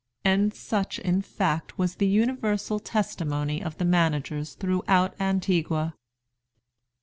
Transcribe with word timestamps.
And 0.25 0.51
such 0.51 0.97
in 0.97 1.21
fact 1.21 1.77
was 1.77 1.97
the 1.97 2.07
universal 2.07 2.79
testimony 2.79 3.61
of 3.63 3.77
the 3.77 3.85
managers 3.85 4.55
throughout 4.55 5.13
Antigua. 5.21 5.93